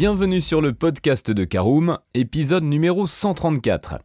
[0.00, 3.98] Bienvenue sur le podcast de Caroom, épisode numéro 134.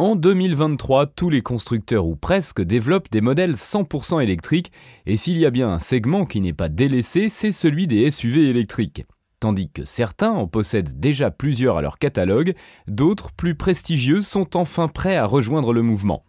[0.00, 4.72] En 2023, tous les constructeurs ou presque développent des modèles 100% électriques,
[5.06, 8.50] et s'il y a bien un segment qui n'est pas délaissé, c'est celui des SUV
[8.50, 9.06] électriques.
[9.38, 12.54] Tandis que certains en possèdent déjà plusieurs à leur catalogue,
[12.88, 16.24] d'autres, plus prestigieux, sont enfin prêts à rejoindre le mouvement.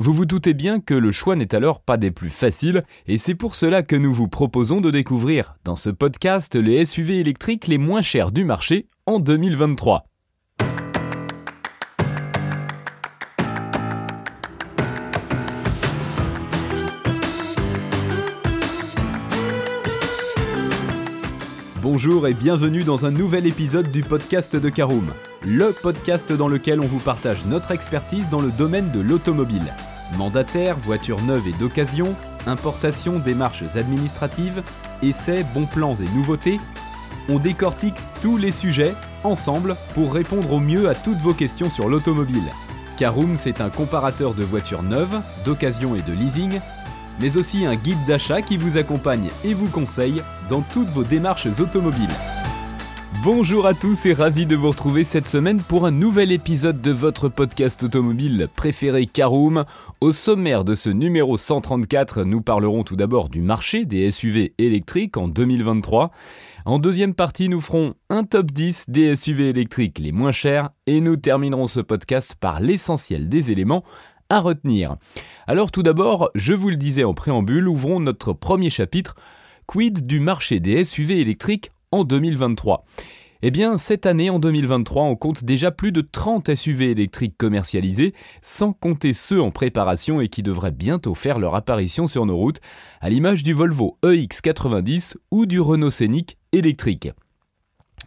[0.00, 3.34] Vous vous doutez bien que le choix n'est alors pas des plus faciles, et c'est
[3.34, 7.78] pour cela que nous vous proposons de découvrir dans ce podcast les SUV électriques les
[7.78, 10.08] moins chers du marché en 2023.
[21.90, 25.12] Bonjour et bienvenue dans un nouvel épisode du podcast de Caroom,
[25.44, 29.72] le podcast dans lequel on vous partage notre expertise dans le domaine de l'automobile.
[30.16, 32.14] Mandataire, voitures neuves et d'occasion,
[32.46, 34.62] importation, démarches administratives,
[35.02, 36.60] essais, bons plans et nouveautés,
[37.28, 41.88] on décortique tous les sujets ensemble pour répondre au mieux à toutes vos questions sur
[41.88, 42.42] l'automobile.
[42.96, 46.60] Caroom, c'est un comparateur de voitures neuves, d'occasion et de leasing
[47.20, 51.48] mais aussi un guide d'achat qui vous accompagne et vous conseille dans toutes vos démarches
[51.60, 52.08] automobiles.
[53.24, 56.90] Bonjour à tous et ravi de vous retrouver cette semaine pour un nouvel épisode de
[56.90, 59.64] votre podcast automobile préféré Caroom.
[60.00, 65.16] Au sommaire de ce numéro 134, nous parlerons tout d'abord du marché des SUV électriques
[65.16, 66.10] en 2023.
[66.66, 71.00] En deuxième partie, nous ferons un top 10 des SUV électriques les moins chers et
[71.00, 73.84] nous terminerons ce podcast par l'essentiel des éléments
[74.28, 74.96] à retenir.
[75.46, 79.16] Alors tout d'abord, je vous le disais en préambule, ouvrons notre premier chapitre.
[79.66, 82.84] Quid du marché des SUV électriques en 2023
[83.40, 88.12] eh bien, cette année, en 2023, on compte déjà plus de 30 SUV électriques commercialisés,
[88.42, 92.58] sans compter ceux en préparation et qui devraient bientôt faire leur apparition sur nos routes,
[93.00, 97.10] à l'image du Volvo EX90 ou du Renault Scénic électrique.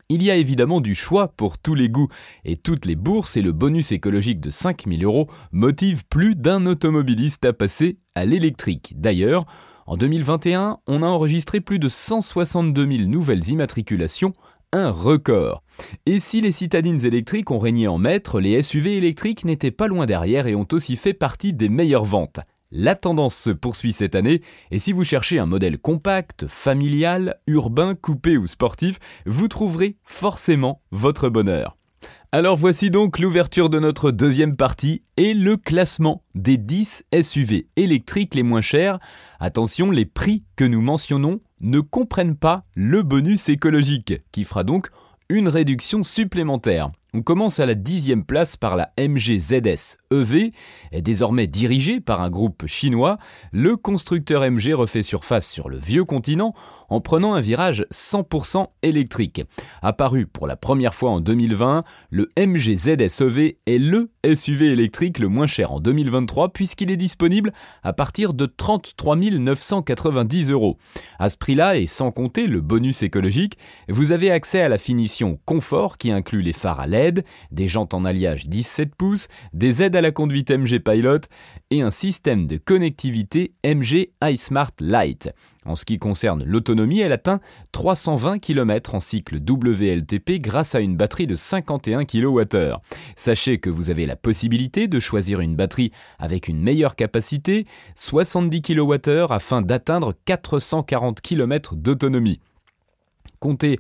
[0.09, 2.09] Il y a évidemment du choix pour tous les goûts,
[2.43, 7.45] et toutes les bourses et le bonus écologique de 5000 euros motivent plus d'un automobiliste
[7.45, 8.95] à passer à l'électrique.
[8.97, 9.45] D'ailleurs,
[9.91, 14.31] en 2021, on a enregistré plus de 162 000 nouvelles immatriculations,
[14.71, 15.63] un record.
[16.05, 20.05] Et si les citadines électriques ont régné en maître, les SUV électriques n'étaient pas loin
[20.05, 22.39] derrière et ont aussi fait partie des meilleures ventes.
[22.71, 24.41] La tendance se poursuit cette année,
[24.71, 30.81] et si vous cherchez un modèle compact, familial, urbain, coupé ou sportif, vous trouverez forcément
[30.91, 31.75] votre bonheur.
[32.31, 38.35] Alors voici donc l'ouverture de notre deuxième partie et le classement des 10 SUV électriques
[38.35, 38.99] les moins chers.
[39.39, 44.89] Attention, les prix que nous mentionnons ne comprennent pas le bonus écologique, qui fera donc
[45.29, 46.91] une réduction supplémentaire.
[47.13, 50.51] On commence à la dixième place par la MG ZS EV.
[50.91, 53.17] Est désormais dirigé par un groupe chinois,
[53.51, 56.53] le constructeur MG refait surface sur le vieux continent
[56.89, 59.43] en prenant un virage 100% électrique.
[59.81, 65.17] Apparu pour la première fois en 2020, le MG ZS EV est le SUV électrique
[65.17, 70.77] le moins cher en 2023 puisqu'il est disponible à partir de 33 990 euros.
[71.17, 73.57] À ce prix-là et sans compter le bonus écologique,
[73.87, 77.93] vous avez accès à la finition confort qui inclut les phares à LED des jantes
[77.93, 81.21] en alliage 17 pouces, des aides à la conduite MG Pilot
[81.69, 85.31] et un système de connectivité MG iSmart Lite.
[85.65, 87.39] En ce qui concerne l'autonomie, elle atteint
[87.71, 92.75] 320 km en cycle WLTP grâce à une batterie de 51 kWh.
[93.15, 98.61] Sachez que vous avez la possibilité de choisir une batterie avec une meilleure capacité, 70
[98.61, 102.39] kWh afin d'atteindre 440 km d'autonomie
[103.41, 103.79] comptez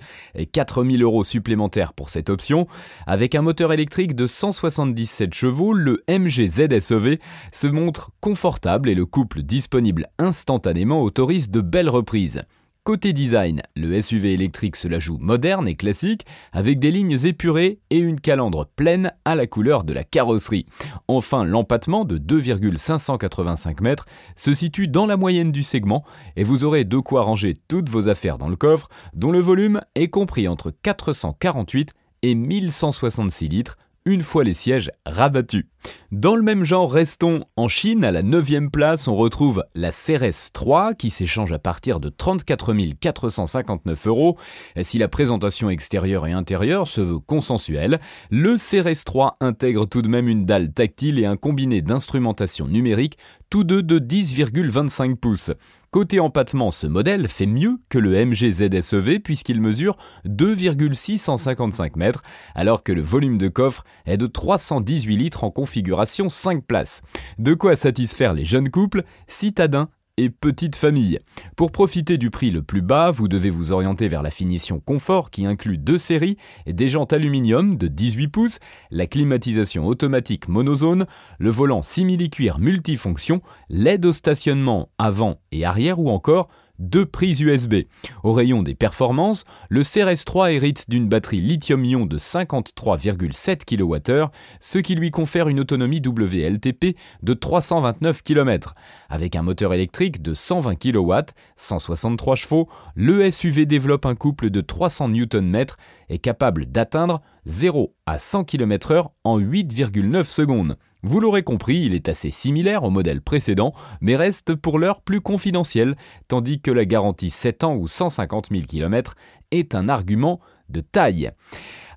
[0.51, 2.67] 4000 euros supplémentaires pour cette option.
[3.07, 7.19] Avec un moteur électrique de 177 chevaux, le MG ZSEV
[7.53, 12.41] se montre confortable et le couple disponible instantanément autorise de belles reprises.
[12.91, 17.79] Côté design, le SUV électrique se la joue moderne et classique, avec des lignes épurées
[17.89, 20.65] et une calandre pleine à la couleur de la carrosserie.
[21.07, 26.03] Enfin, l'empattement de 2,585 mètres se situe dans la moyenne du segment
[26.35, 29.79] et vous aurez de quoi ranger toutes vos affaires dans le coffre, dont le volume
[29.95, 31.93] est compris entre 448
[32.23, 35.65] et 1166 litres une fois les sièges rabattus.
[36.11, 38.03] Dans le même genre, restons en Chine.
[38.03, 42.73] À la 9 place, on retrouve la CRS 3 qui s'échange à partir de 34
[42.99, 44.37] 459 euros.
[44.81, 47.99] Si la présentation extérieure et intérieure se veut consensuelle,
[48.29, 53.17] le CRS 3 intègre tout de même une dalle tactile et un combiné d'instrumentation numérique,
[53.51, 55.51] tous deux de 10,25 pouces.
[55.91, 62.23] Côté empattement, ce modèle fait mieux que le MG ZSEV puisqu'il mesure 2,655 mètres,
[62.55, 67.01] alors que le volume de coffre est de 318 litres en configuration 5 places.
[67.39, 69.89] De quoi satisfaire les jeunes couples, citadins
[70.21, 71.19] et petite famille.
[71.55, 75.31] Pour profiter du prix le plus bas, vous devez vous orienter vers la finition confort
[75.31, 76.37] qui inclut deux séries,
[76.67, 78.59] des jantes aluminium de 18 pouces,
[78.91, 81.07] la climatisation automatique monozone,
[81.39, 86.49] le volant simili-cuir multifonction, l'aide au stationnement avant et arrière ou encore
[86.81, 87.75] deux prises USB.
[88.23, 94.95] Au rayon des performances, le CRS3 hérite d'une batterie lithium-ion de 53,7 kWh, ce qui
[94.95, 98.75] lui confère une autonomie WLTP de 329 km.
[99.09, 101.13] Avec un moteur électrique de 120 kW,
[101.55, 105.65] 163 chevaux, le SUV développe un couple de 300 Nm
[106.09, 110.77] et capable d'atteindre 0 à 100 km/h en 8,9 secondes.
[111.03, 115.19] Vous l'aurez compris, il est assez similaire au modèle précédent, mais reste pour l'heure plus
[115.19, 115.95] confidentiel,
[116.27, 119.15] tandis que la garantie 7 ans ou 150 000 km
[119.49, 120.39] est un argument
[120.71, 121.31] de taille.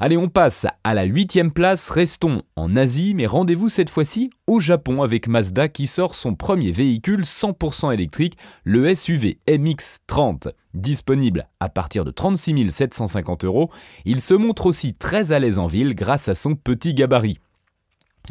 [0.00, 4.60] Allez, on passe à la huitième place, restons en Asie, mais rendez-vous cette fois-ci au
[4.60, 10.48] Japon avec Mazda qui sort son premier véhicule 100% électrique, le SUV MX-30.
[10.74, 13.70] Disponible à partir de 36 750 euros,
[14.04, 17.38] il se montre aussi très à l'aise en ville grâce à son petit gabarit.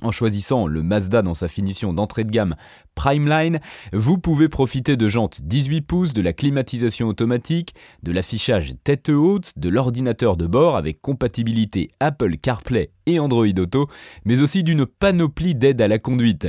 [0.01, 2.55] En choisissant le Mazda dans sa finition d'entrée de gamme
[2.95, 3.59] Primeline,
[3.93, 9.53] vous pouvez profiter de jantes 18 pouces, de la climatisation automatique, de l'affichage tête haute,
[9.55, 13.87] de l'ordinateur de bord avec compatibilité Apple CarPlay et Android Auto,
[14.25, 16.47] mais aussi d'une panoplie d'aides à la conduite.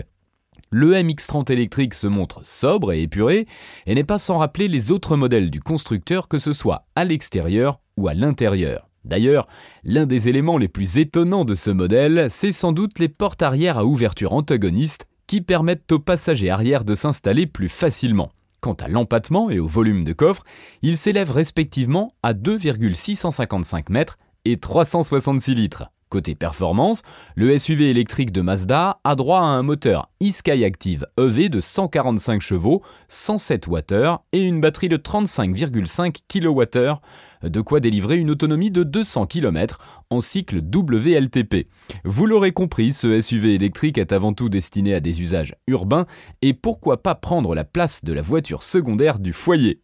[0.71, 3.47] Le MX30 électrique se montre sobre et épuré
[3.87, 7.81] et n'est pas sans rappeler les autres modèles du constructeur que ce soit à l'extérieur
[7.97, 8.89] ou à l'intérieur.
[9.05, 9.47] D'ailleurs,
[9.85, 13.79] l'un des éléments les plus étonnants de ce modèle, c'est sans doute les portes arrière
[13.79, 18.31] à ouverture antagoniste qui permettent aux passagers arrière de s'installer plus facilement.
[18.61, 20.43] Quant à l'empattement et au volume de coffre,
[20.81, 24.17] ils s'élèvent respectivement à 2,655 mètres
[24.47, 25.91] et 366 litres.
[26.15, 27.03] Côté performance,
[27.35, 32.41] le SUV électrique de Mazda a droit à un moteur e-Sky Active EV de 145
[32.41, 37.01] chevaux, 107 Wh et une batterie de 35,5 kWh,
[37.49, 39.79] de quoi délivrer une autonomie de 200 km
[40.11, 41.69] en cycle WLTP.
[42.05, 46.07] Vous l'aurez compris, ce SUV électrique est avant tout destiné à des usages urbains
[46.43, 49.84] et pourquoi pas prendre la place de la voiture secondaire du foyer.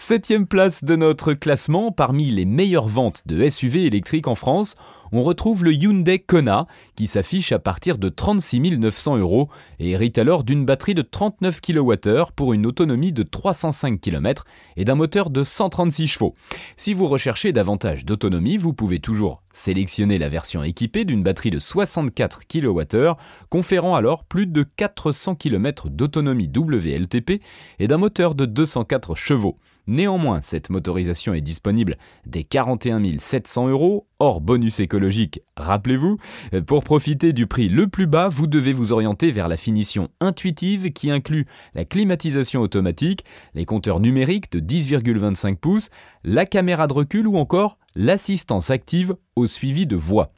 [0.00, 4.76] Septième place de notre classement, parmi les meilleures ventes de SUV électriques en France,
[5.10, 9.48] on retrouve le Hyundai Kona, qui s'affiche à partir de 36 900 euros
[9.80, 14.44] et hérite alors d'une batterie de 39 kWh pour une autonomie de 305 km
[14.76, 16.34] et d'un moteur de 136 chevaux.
[16.76, 21.58] Si vous recherchez davantage d'autonomie, vous pouvez toujours sélectionner la version équipée d'une batterie de
[21.58, 23.14] 64 kWh,
[23.50, 27.42] conférant alors plus de 400 km d'autonomie WLTP
[27.80, 29.58] et d'un moteur de 204 chevaux.
[29.88, 31.96] Néanmoins, cette motorisation est disponible
[32.26, 36.18] dès 41 700 euros, hors bonus écologique, rappelez-vous.
[36.66, 40.92] Pour profiter du prix le plus bas, vous devez vous orienter vers la finition intuitive
[40.92, 43.24] qui inclut la climatisation automatique,
[43.54, 45.88] les compteurs numériques de 10,25 pouces,
[46.22, 50.34] la caméra de recul ou encore l'assistance active au suivi de voix.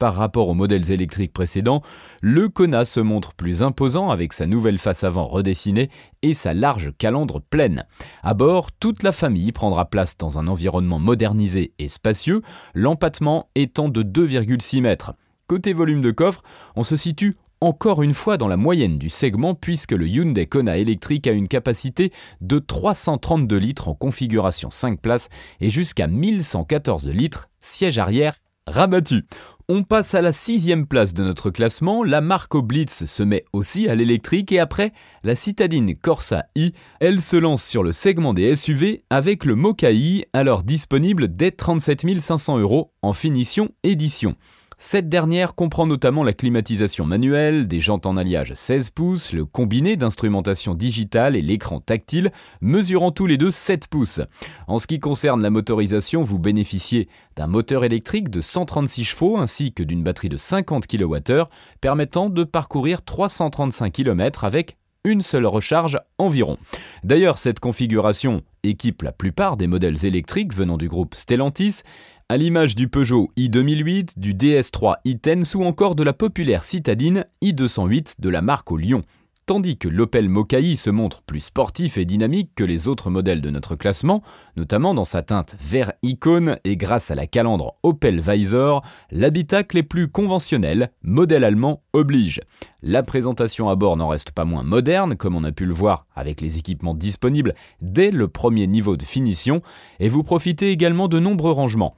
[0.00, 1.82] Par rapport aux modèles électriques précédents,
[2.22, 5.90] le Kona se montre plus imposant avec sa nouvelle face avant redessinée
[6.22, 7.84] et sa large calandre pleine.
[8.22, 12.40] À bord, toute la famille prendra place dans un environnement modernisé et spacieux,
[12.72, 15.12] l'empattement étant de 2,6 mètres.
[15.46, 16.42] Côté volume de coffre,
[16.76, 20.78] on se situe encore une fois dans la moyenne du segment puisque le Hyundai Kona
[20.78, 22.10] électrique a une capacité
[22.40, 25.28] de 332 litres en configuration 5 places
[25.60, 28.36] et jusqu'à 1114 litres, siège arrière
[28.66, 29.26] rabattu.
[29.72, 33.88] On passe à la sixième place de notre classement, la marque Blitz se met aussi
[33.88, 38.56] à l'électrique et après, la citadine Corsa i, elle se lance sur le segment des
[38.56, 44.34] SUV avec le Mokai, alors disponible dès 37 500 euros en finition édition.
[44.82, 49.96] Cette dernière comprend notamment la climatisation manuelle, des jantes en alliage 16 pouces, le combiné
[49.96, 52.32] d'instrumentation digitale et l'écran tactile,
[52.62, 54.22] mesurant tous les deux 7 pouces.
[54.68, 59.74] En ce qui concerne la motorisation, vous bénéficiez d'un moteur électrique de 136 chevaux ainsi
[59.74, 61.42] que d'une batterie de 50 kWh
[61.82, 66.58] permettant de parcourir 335 km avec une seule recharge environ.
[67.04, 71.80] D'ailleurs, cette configuration équipe la plupart des modèles électriques venant du groupe Stellantis,
[72.28, 78.16] à l'image du Peugeot i2008, du DS3 e-Tense ou encore de la populaire citadine i208
[78.18, 79.02] de la marque au Lyon
[79.50, 83.50] tandis que l'Opel Mokai se montre plus sportif et dynamique que les autres modèles de
[83.50, 84.22] notre classement,
[84.56, 89.82] notamment dans sa teinte vert icône et grâce à la calandre Opel Visor, l'habitacle est
[89.82, 92.40] plus conventionnel, modèle allemand oblige.
[92.84, 96.06] La présentation à bord n'en reste pas moins moderne, comme on a pu le voir
[96.14, 99.62] avec les équipements disponibles dès le premier niveau de finition,
[99.98, 101.96] et vous profitez également de nombreux rangements.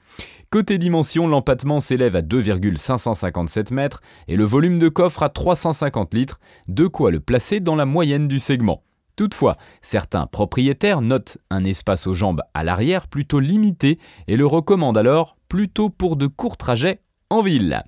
[0.52, 6.40] Côté dimension, l'empattement s'élève à 2,557 mètres et le volume de coffre à 350 litres,
[6.68, 8.82] de quoi le placer dans la moyenne du segment.
[9.16, 14.98] Toutefois, certains propriétaires notent un espace aux jambes à l'arrière plutôt limité et le recommandent
[14.98, 17.82] alors plutôt pour de courts trajets en ville.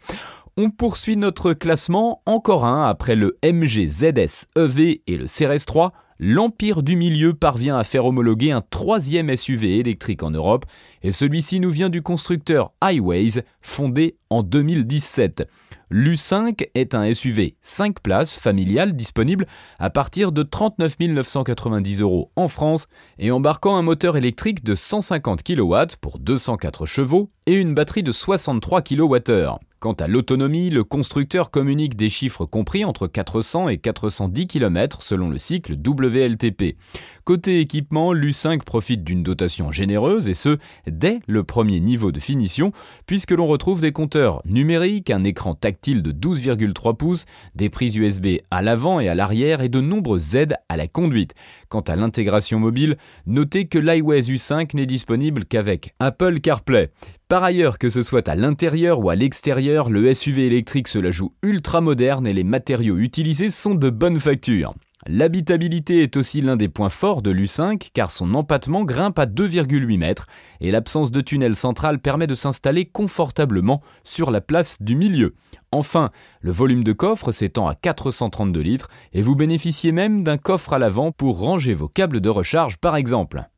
[0.57, 5.91] On poursuit notre classement, encore un après le MG ZS EV et le CRS3.
[6.21, 10.65] L'Empire du Milieu parvient à faire homologuer un troisième SUV électrique en Europe,
[11.03, 15.43] et celui-ci nous vient du constructeur Highways, fondé en 2017.
[15.91, 19.47] L'U5 est un SUV 5 places familial disponible
[19.81, 22.87] à partir de 39 990 euros en France
[23.19, 28.13] et embarquant un moteur électrique de 150 kW pour 204 chevaux et une batterie de
[28.13, 29.59] 63 kWh.
[29.85, 35.29] Quant à l'autonomie, le constructeur communique des chiffres compris entre 400 et 410 km selon
[35.29, 36.79] le cycle WLTP.
[37.25, 42.73] Côté équipement, l'U5 profite d'une dotation généreuse et ce, dès le premier niveau de finition,
[43.05, 48.38] puisque l'on retrouve des compteurs numériques, un écran tactile de 12,3 pouces, des prises USB
[48.50, 51.35] à l'avant et à l'arrière et de nombreuses aides à la conduite.
[51.75, 56.93] Quant à l'intégration mobile, notez que l'iWays U5 n'est disponible qu'avec Apple CarPlay.
[57.26, 61.11] Par ailleurs, que ce soit à l'intérieur ou à l'extérieur, le SUV électrique se la
[61.11, 64.73] joue ultra moderne et les matériaux utilisés sont de bonne facture.
[65.07, 69.99] L'habitabilité est aussi l'un des points forts de l'U5 car son empattement grimpe à 2,8
[69.99, 70.27] mètres
[70.61, 75.35] et l'absence de tunnel central permet de s'installer confortablement sur la place du milieu.
[75.73, 80.73] Enfin, le volume de coffre s'étend à 432 litres et vous bénéficiez même d'un coffre
[80.73, 83.49] à l'avant pour ranger vos câbles de recharge par exemple.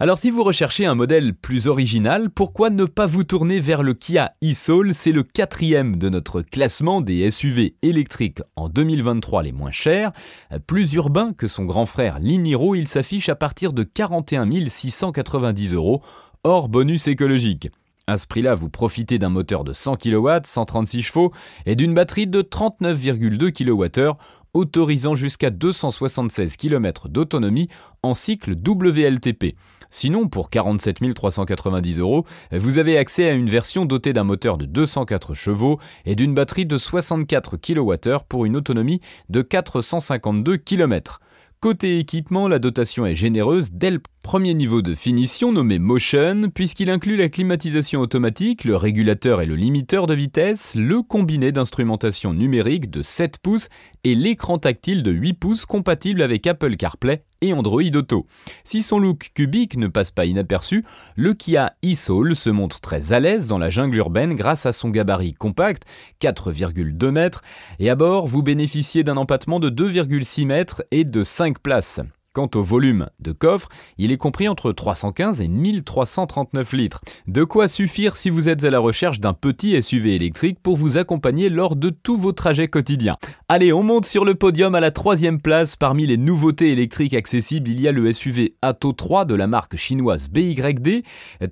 [0.00, 3.94] Alors si vous recherchez un modèle plus original, pourquoi ne pas vous tourner vers le
[3.94, 4.94] Kia e-Soul?
[4.94, 10.12] C'est le quatrième de notre classement des SUV électriques en 2023 les moins chers.
[10.68, 16.00] Plus urbain que son grand frère l'Iniro, il s'affiche à partir de 41 690 euros,
[16.44, 17.68] hors bonus écologique.
[18.06, 21.32] À ce prix-là, vous profitez d'un moteur de 100 kW, 136 chevaux
[21.66, 24.16] et d'une batterie de 39,2 kWh
[24.58, 27.68] autorisant jusqu'à 276 km d'autonomie
[28.02, 29.56] en cycle WLTP.
[29.90, 34.66] Sinon, pour 47 390 euros, vous avez accès à une version dotée d'un moteur de
[34.66, 41.20] 204 chevaux et d'une batterie de 64 kWh pour une autonomie de 452 km.
[41.60, 43.90] Côté équipement, la dotation est généreuse dès
[44.28, 49.56] premier niveau de finition nommé Motion, puisqu'il inclut la climatisation automatique, le régulateur et le
[49.56, 53.70] limiteur de vitesse, le combiné d'instrumentation numérique de 7 pouces
[54.04, 58.26] et l'écran tactile de 8 pouces compatible avec Apple CarPlay et Android Auto.
[58.64, 60.84] Si son look cubique ne passe pas inaperçu,
[61.16, 64.90] le Kia e-Soul se montre très à l'aise dans la jungle urbaine grâce à son
[64.90, 65.84] gabarit compact,
[66.20, 67.42] 4,2 mètres,
[67.78, 72.02] et à bord vous bénéficiez d'un empattement de 2,6 mètres et de 5 places.
[72.38, 73.68] Quant au volume de coffre,
[73.98, 77.00] il est compris entre 315 et 1339 litres.
[77.26, 80.98] De quoi suffire si vous êtes à la recherche d'un petit SUV électrique pour vous
[80.98, 83.16] accompagner lors de tous vos trajets quotidiens.
[83.48, 85.74] Allez, on monte sur le podium à la troisième place.
[85.74, 89.74] Parmi les nouveautés électriques accessibles, il y a le SUV Atto 3 de la marque
[89.74, 91.02] chinoise BYD,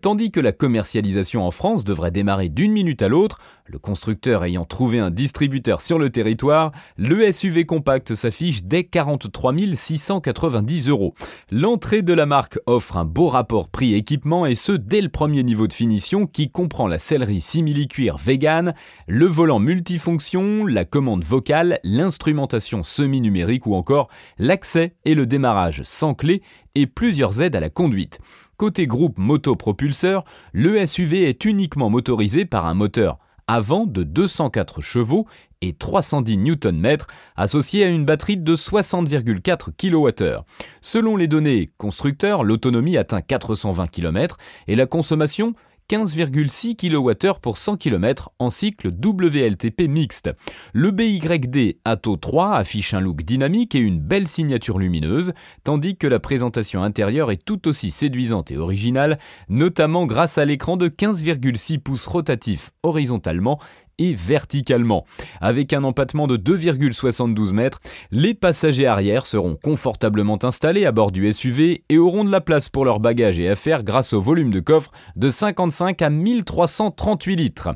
[0.01, 3.39] tandis que la commercialisation en France devrait démarrer d'une minute à l'autre.
[3.69, 9.55] Le constructeur ayant trouvé un distributeur sur le territoire, le SUV compact s'affiche dès 43
[9.75, 11.15] 690 euros.
[11.51, 15.67] L'entrée de la marque offre un beau rapport prix-équipement et ce dès le premier niveau
[15.67, 18.73] de finition qui comprend la sellerie simili-cuir vegan,
[19.09, 24.09] le volant multifonction, la commande vocale, l'instrumentation semi-numérique ou encore
[24.39, 26.41] l'accès et le démarrage sans clé
[26.77, 28.21] et plusieurs aides à la conduite.
[28.59, 35.27] Côté groupe moto-propulseur, le SUV est uniquement motorisé par un moteur avant de 204 chevaux
[35.63, 36.97] et 310 Nm,
[37.37, 40.43] associé à une batterie de 60,4 kWh.
[40.81, 44.37] Selon les données constructeurs, l'autonomie atteint 420 km
[44.67, 45.55] et la consommation
[45.89, 50.31] 15,6 kWh pour 100 km en cycle WLTP mixte.
[50.73, 56.09] Le BYD Atto 3 affiche un look dynamique et une belle signature lumineuse, tandis que
[56.09, 61.79] la présentation intérieure est tout aussi séduisante et originale, notamment grâce à l'écran de 15,6
[61.79, 63.61] pouces rotatif horizontalement
[63.99, 65.05] et verticalement.
[65.41, 71.33] Avec un empattement de 2,72 mètres, les passagers arrière seront confortablement installés à bord du
[71.33, 74.61] SUV et auront de la place pour leurs bagages et affaires grâce au volume de
[74.61, 77.69] coffre de 55 à 1338 litres.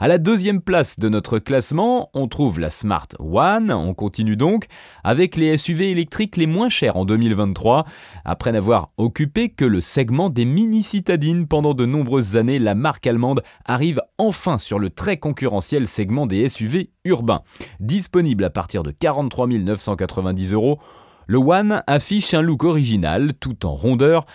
[0.00, 3.70] À la deuxième place de notre classement, on trouve la Smart One.
[3.72, 4.66] On continue donc
[5.04, 7.84] avec les SUV électriques les moins chers en 2023.
[8.24, 13.06] Après n'avoir occupé que le segment des mini citadines pendant de nombreuses années, la marque
[13.06, 17.42] allemande arrive enfin sur le très concurrentiel segment des SUV urbains.
[17.80, 20.78] Disponible à partir de 43 990 euros,
[21.26, 24.26] le One affiche un look original tout en rondeur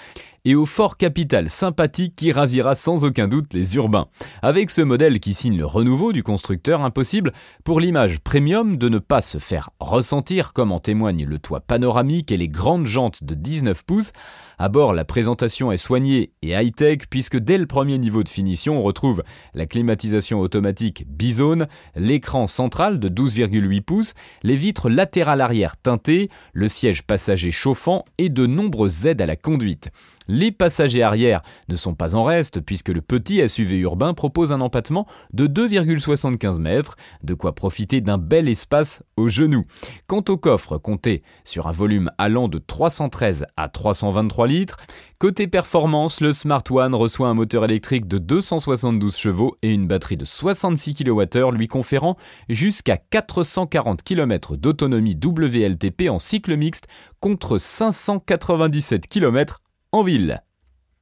[0.46, 4.08] et au fort capital sympathique qui ravira sans aucun doute les urbains.
[4.42, 7.32] Avec ce modèle qui signe le renouveau du constructeur, impossible
[7.64, 12.32] pour l'image premium de ne pas se faire ressentir comme en témoigne le toit panoramique
[12.32, 14.12] et les grandes jantes de 19 pouces.
[14.58, 18.78] À bord, la présentation est soignée et high-tech puisque dès le premier niveau de finition,
[18.78, 25.78] on retrouve la climatisation automatique Bizone, l'écran central de 12,8 pouces, les vitres latérales arrière
[25.78, 29.92] teintées, le siège passager chauffant et de nombreuses aides à la conduite.
[30.34, 34.62] Les passagers arrière ne sont pas en reste puisque le petit SUV urbain propose un
[34.62, 39.66] empattement de 2,75 mètres, de quoi profiter d'un bel espace au genou.
[40.08, 44.78] Quant au coffre, compté sur un volume allant de 313 à 323 litres,
[45.20, 50.16] côté performance, le Smart One reçoit un moteur électrique de 272 chevaux et une batterie
[50.16, 52.16] de 66 kWh lui conférant
[52.48, 56.88] jusqu'à 440 km d'autonomie WLTP en cycle mixte
[57.20, 59.60] contre 597 km
[59.92, 60.44] en ville.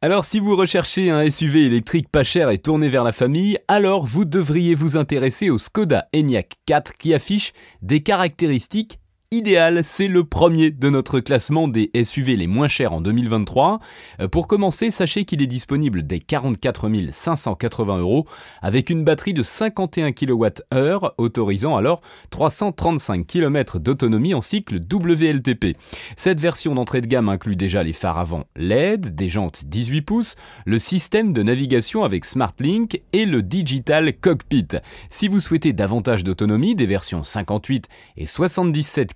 [0.02, 4.06] Alors si vous recherchez un SUV électrique pas cher et tourné vers la famille, alors
[4.06, 9.00] vous devriez vous intéresser au Skoda Enyaq 4 qui affiche des caractéristiques
[9.32, 13.80] idéal, c'est le premier de notre classement des SUV les moins chers en 2023.
[14.22, 18.26] Euh, pour commencer, sachez qu'il est disponible dès 44 580 euros
[18.64, 25.78] avec une batterie de 51 kWh autorisant alors 335 km d'autonomie en cycle WLTP.
[26.18, 30.36] Cette version d'entrée de gamme inclut déjà les phares avant LED, des jantes 18 pouces,
[30.66, 34.70] le système de navigation avec SmartLink et le Digital Cockpit.
[35.12, 39.14] Si vous souhaitez davantage d'autonomie, des versions 58 et 77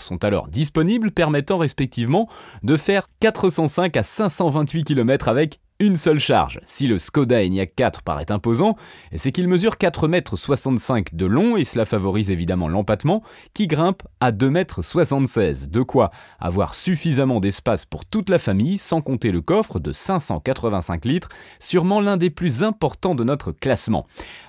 [0.00, 2.28] sont alors disponibles, permettant respectivement
[2.62, 6.60] de faire 405 à 528 km avec une seule charge.
[6.64, 8.76] Si le Skoda Enyaq 4 paraît imposant,
[9.14, 13.22] c'est qu'il mesure 4,65 m de long et cela favorise évidemment l'empattement
[13.54, 15.70] qui grimpe à 2,76 m.
[15.70, 21.04] De quoi avoir suffisamment d'espace pour toute la famille sans compter le coffre de 585
[21.04, 21.28] litres,
[21.60, 24.06] sûrement l'un des plus importants de notre classement.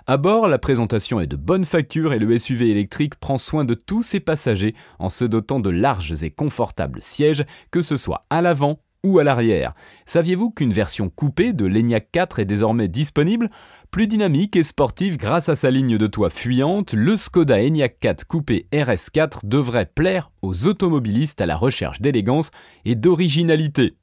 [0.08, 3.76] À bord, la présentation est de bonne facture et le SUV électrique prend soin de
[3.76, 8.42] tous ses passagers en se dotant de larges et confortables sièges, que ce soit à
[8.42, 9.74] l'avant ou à l'arrière.
[10.06, 13.50] Saviez-vous qu'une version coupée de l'ENIAC 4 est désormais disponible?
[13.92, 18.26] Plus dynamique et sportive grâce à sa ligne de toit fuyante, le Skoda Enyaq 4
[18.26, 22.52] coupé RS4 devrait plaire aux automobilistes à la recherche d'élégance
[22.86, 23.96] et d'originalité.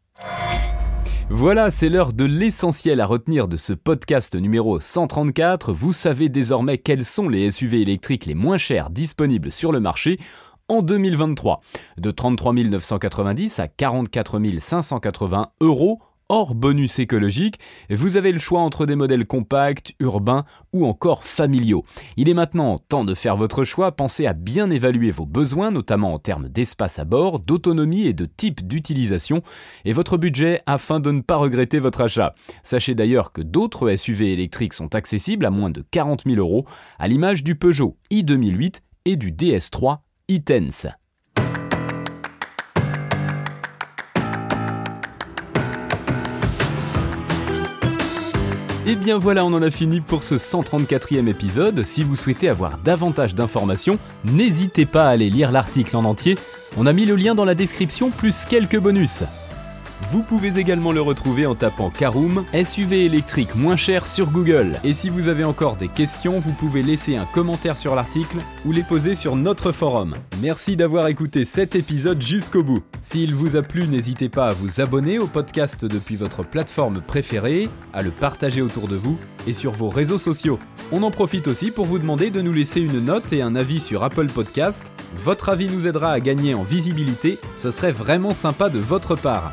[1.28, 5.72] Voilà, c'est l'heure de l'essentiel à retenir de ce podcast numéro 134.
[5.72, 10.20] Vous savez désormais quels sont les SUV électriques les moins chers disponibles sur le marché
[10.68, 11.60] en 2023.
[11.98, 17.58] De 33 990 à 44 580 euros hors bonus écologique,
[17.90, 21.84] vous avez le choix entre des modèles compacts, urbains ou encore familiaux.
[22.16, 26.12] Il est maintenant temps de faire votre choix, pensez à bien évaluer vos besoins, notamment
[26.12, 29.42] en termes d'espace à bord, d'autonomie et de type d'utilisation,
[29.84, 32.34] et votre budget afin de ne pas regretter votre achat.
[32.62, 36.66] Sachez d'ailleurs que d'autres SUV électriques sont accessibles à moins de 40 000 euros,
[36.98, 39.98] à l'image du Peugeot i2008 et du DS3
[40.28, 40.88] Itens.
[48.84, 51.84] Et eh bien voilà, on en a fini pour ce 134e épisode.
[51.84, 56.36] Si vous souhaitez avoir davantage d'informations, n'hésitez pas à aller lire l'article en entier.
[56.76, 59.22] On a mis le lien dans la description plus quelques bonus.
[60.02, 64.78] Vous pouvez également le retrouver en tapant Caroom, SUV électrique moins cher sur Google.
[64.84, 68.72] Et si vous avez encore des questions, vous pouvez laisser un commentaire sur l'article ou
[68.72, 70.14] les poser sur notre forum.
[70.42, 72.84] Merci d'avoir écouté cet épisode jusqu'au bout.
[73.00, 77.68] S'il vous a plu, n'hésitez pas à vous abonner au podcast depuis votre plateforme préférée,
[77.94, 80.58] à le partager autour de vous et sur vos réseaux sociaux.
[80.92, 83.80] On en profite aussi pour vous demander de nous laisser une note et un avis
[83.80, 84.84] sur Apple Podcast.
[85.16, 89.52] Votre avis nous aidera à gagner en visibilité, ce serait vraiment sympa de votre part.